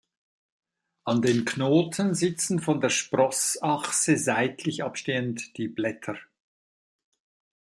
An 1.03 1.21
den 1.21 1.45
Knoten 1.45 2.15
sitzen 2.15 2.59
von 2.59 2.81
der 2.81 2.89
Sprossachse 2.89 4.17
seitlich 4.17 4.83
abstehend 4.83 5.55
die 5.57 5.67
Blätter. 5.67 6.17